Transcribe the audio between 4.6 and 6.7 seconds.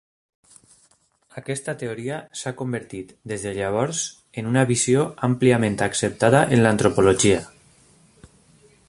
visió àmpliament acceptada en